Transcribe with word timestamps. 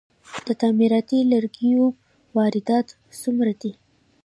د 0.45 0.47
تعمیراتي 0.61 1.19
لرګیو 1.31 1.85
واردات 2.35 2.87
څومره 3.21 3.53
دي؟ 3.61 3.71